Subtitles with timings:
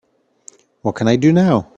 [0.81, 1.67] what can I do now?